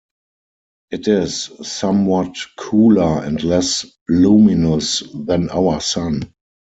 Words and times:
It 0.89 1.07
is 1.07 1.51
somewhat 1.61 2.35
cooler 2.57 3.23
and 3.23 3.43
less 3.43 3.85
luminous 4.09 5.03
than 5.13 5.51
our 5.51 5.79
Sun. 5.79 6.33